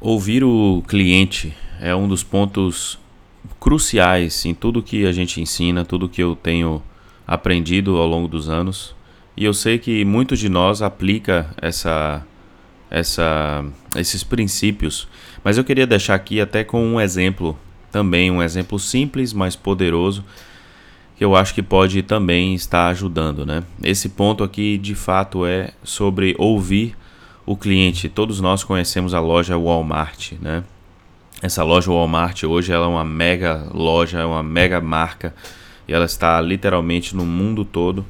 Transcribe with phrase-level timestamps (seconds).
[0.00, 2.98] Ouvir o cliente é um dos pontos
[3.60, 6.82] cruciais em tudo que a gente ensina, tudo que eu tenho
[7.26, 8.94] aprendido ao longo dos anos.
[9.36, 12.26] E eu sei que muitos de nós aplica essa,
[12.90, 13.62] essa,
[13.94, 15.06] esses princípios,
[15.44, 17.54] mas eu queria deixar aqui até com um exemplo,
[17.92, 20.24] também um exemplo simples, mas poderoso,
[21.14, 23.62] que eu acho que pode também estar ajudando, né?
[23.82, 26.96] Esse ponto aqui, de fato, é sobre ouvir
[27.50, 28.08] o cliente.
[28.08, 30.62] Todos nós conhecemos a loja Walmart, né?
[31.42, 35.34] Essa loja Walmart hoje ela é uma mega loja, é uma mega marca
[35.88, 38.06] e ela está literalmente no mundo todo.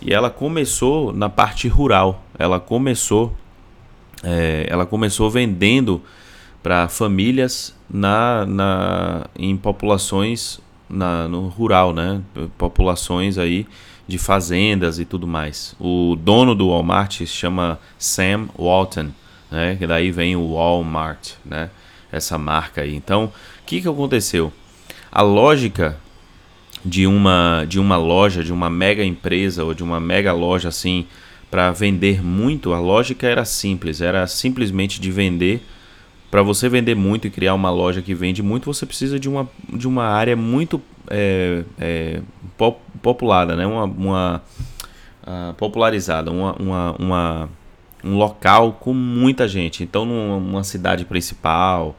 [0.00, 2.22] E ela começou na parte rural.
[2.38, 3.36] Ela começou,
[4.22, 6.00] é, ela começou vendendo
[6.62, 12.20] para famílias na, na, em populações na, no rural, né?
[12.56, 13.66] Populações aí
[14.06, 15.74] de fazendas e tudo mais.
[15.78, 19.10] O dono do Walmart se chama Sam Walton,
[19.50, 19.76] né?
[19.76, 21.70] Que daí vem o Walmart, né?
[22.10, 22.94] Essa marca aí.
[22.94, 23.32] Então, o
[23.66, 24.52] que, que aconteceu?
[25.12, 25.98] A lógica
[26.84, 31.06] de uma de uma loja, de uma mega empresa ou de uma mega loja assim
[31.50, 35.62] para vender muito, a lógica era simples, era simplesmente de vender
[36.30, 39.48] para você vender muito e criar uma loja que vende muito, você precisa de uma,
[39.72, 42.20] de uma área muito é, é,
[42.56, 43.66] pop, populada, né?
[43.66, 44.42] uma, uma
[45.26, 47.48] uh, popularizada, uma, uma, uma,
[48.04, 49.82] um local com muita gente.
[49.82, 51.96] Então, numa cidade principal,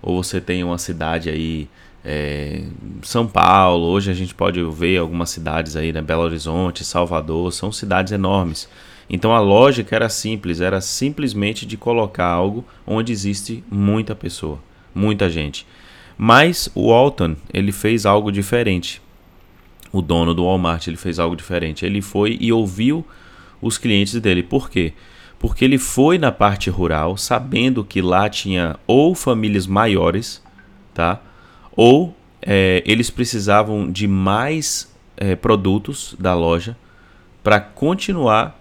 [0.00, 1.68] ou você tem uma cidade aí,
[2.04, 2.62] é,
[3.02, 6.00] São Paulo, hoje a gente pode ver algumas cidades aí, né?
[6.00, 8.68] Belo Horizonte, Salvador, são cidades enormes.
[9.08, 14.58] Então a lógica era simples, era simplesmente de colocar algo onde existe muita pessoa,
[14.94, 15.66] muita gente.
[16.16, 19.02] Mas o Walton, ele fez algo diferente.
[19.92, 21.84] O dono do Walmart, ele fez algo diferente.
[21.84, 23.04] Ele foi e ouviu
[23.60, 24.42] os clientes dele.
[24.42, 24.92] Por quê?
[25.38, 30.42] Porque ele foi na parte rural, sabendo que lá tinha ou famílias maiores,
[30.92, 31.20] tá?
[31.76, 36.76] Ou é, eles precisavam de mais é, produtos da loja
[37.42, 38.58] para continuar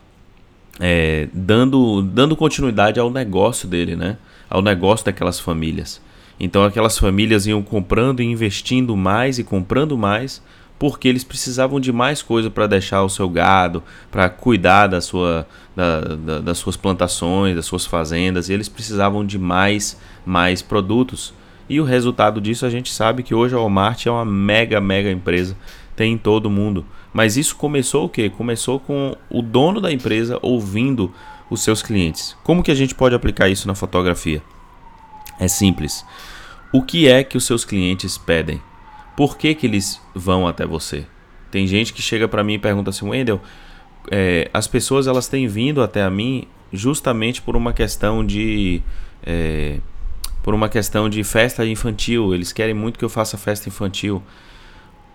[0.79, 4.17] é, dando, dando continuidade ao negócio dele, né?
[4.49, 6.01] Ao negócio daquelas famílias.
[6.39, 10.41] Então aquelas famílias iam comprando e investindo mais e comprando mais
[10.83, 15.47] porque eles precisavam de mais coisa para deixar o seu gado, para cuidar da sua,
[15.73, 21.33] da, da, das suas plantações, das suas fazendas, e eles precisavam de mais, mais produtos.
[21.69, 25.09] E o resultado disso a gente sabe que hoje a Walmart é uma mega, mega
[25.09, 25.55] empresa,
[25.95, 26.85] tem em todo mundo.
[27.13, 28.29] Mas isso começou o quê?
[28.29, 31.13] Começou com o dono da empresa ouvindo
[31.49, 32.35] os seus clientes.
[32.43, 34.41] Como que a gente pode aplicar isso na fotografia?
[35.39, 36.05] É simples.
[36.71, 38.61] O que é que os seus clientes pedem?
[39.15, 41.05] Por que, que eles vão até você?
[41.51, 43.39] Tem gente que chega para mim e pergunta assim, Wendel,
[44.09, 48.81] é, as pessoas elas têm vindo até a mim justamente por uma questão de
[49.23, 49.79] é,
[50.41, 52.33] por uma questão de festa infantil.
[52.33, 54.21] Eles querem muito que eu faça festa infantil.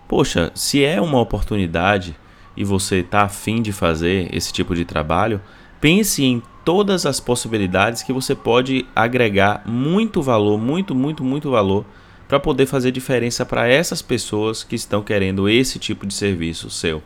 [0.09, 2.17] Poxa, se é uma oportunidade
[2.57, 5.39] e você está afim de fazer esse tipo de trabalho,
[5.79, 11.85] pense em todas as possibilidades que você pode agregar muito valor, muito, muito, muito valor
[12.27, 17.03] para poder fazer diferença para essas pessoas que estão querendo esse tipo de serviço seu.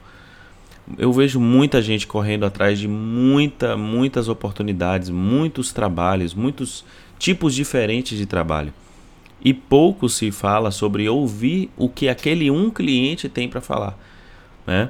[0.97, 6.85] Eu vejo muita gente correndo atrás de muita, muitas oportunidades, muitos trabalhos, muitos
[7.19, 8.73] tipos diferentes de trabalho
[9.43, 13.97] e pouco se fala sobre ouvir o que aquele um cliente tem para falar,
[14.65, 14.89] né?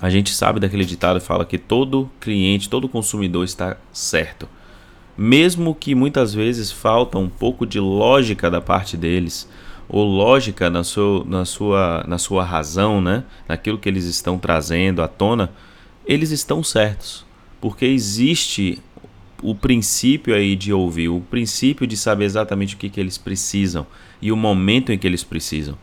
[0.00, 4.48] A gente sabe daquele ditado que fala que todo cliente, todo consumidor está certo.
[5.16, 9.48] Mesmo que muitas vezes falta um pouco de lógica da parte deles,
[9.88, 13.24] ou lógica na sua, na sua, na sua razão, né?
[13.48, 15.50] naquilo que eles estão trazendo à tona,
[16.06, 17.26] eles estão certos.
[17.60, 18.80] Porque existe
[19.42, 23.86] o princípio aí de ouvir, o princípio de saber exatamente o que, que eles precisam
[24.20, 25.76] e o momento em que eles precisam.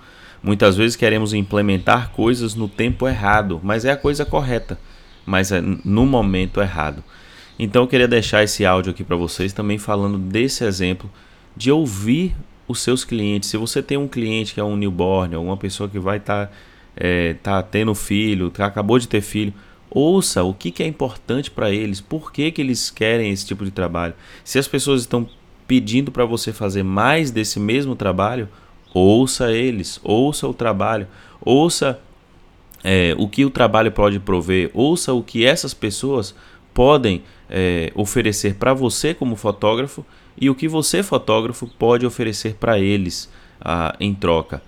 [0.43, 4.77] Muitas vezes queremos implementar coisas no tempo errado, mas é a coisa correta,
[5.25, 7.03] mas é no momento errado.
[7.57, 11.09] Então eu queria deixar esse áudio aqui para vocês também falando desse exemplo
[11.55, 12.35] de ouvir
[12.67, 13.49] os seus clientes.
[13.49, 16.47] Se você tem um cliente que é um newborn, ou uma pessoa que vai estar
[16.47, 16.51] tá,
[16.95, 19.53] é, tá tendo filho, tá, acabou de ter filho,
[19.97, 23.63] Ouça o que, que é importante para eles, por que, que eles querem esse tipo
[23.63, 24.13] de trabalho.
[24.43, 25.25] Se as pessoas estão
[25.65, 28.49] pedindo para você fazer mais desse mesmo trabalho,
[28.93, 31.07] ouça eles, ouça o trabalho,
[31.39, 31.97] ouça
[32.83, 36.35] é, o que o trabalho pode prover, ouça o que essas pessoas
[36.73, 40.05] podem é, oferecer para você como fotógrafo
[40.37, 43.31] e o que você, fotógrafo, pode oferecer para eles
[43.61, 44.61] ah, em troca.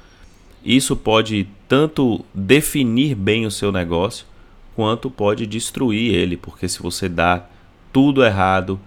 [0.63, 4.25] Isso pode tanto definir bem o seu negócio,
[4.77, 7.47] quanto pode destruir ele, porque se você dá
[7.91, 8.79] tudo errado,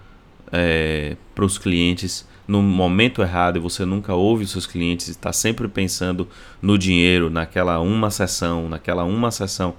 [0.52, 5.32] é, para os clientes no momento errado e você nunca ouve os seus clientes, está
[5.32, 6.28] sempre pensando
[6.62, 9.74] no dinheiro, naquela uma sessão, naquela uma sessão,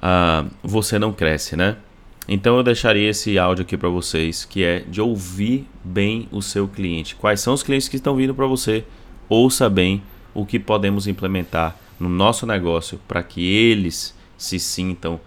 [0.00, 1.76] uh, você não cresce, né?
[2.26, 6.66] Então eu deixaria esse áudio aqui para vocês, que é de ouvir bem o seu
[6.66, 7.14] cliente.
[7.14, 8.84] Quais são os clientes que estão vindo para você?
[9.28, 10.02] Ouça bem
[10.34, 15.20] o que podemos implementar no nosso negócio para que eles se sintam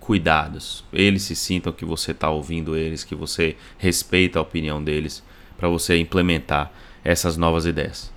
[0.00, 5.22] cuidados, eles se sintam que você está ouvindo eles, que você respeita a opinião deles,
[5.58, 6.72] para você implementar
[7.02, 8.12] essas novas ideias.